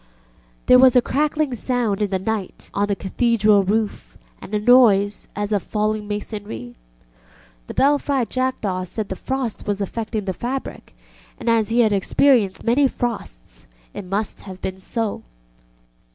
[0.65, 5.27] There was a crackling sound in the night on the Cathedral roof and a noise
[5.35, 6.73] as of falling masonry.
[7.67, 10.95] The belfry jackdaw said the frost was affecting the fabric,
[11.37, 15.21] and as he had experienced many frosts it must have been so.